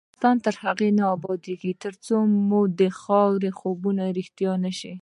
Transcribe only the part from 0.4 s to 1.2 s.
تر هغو نه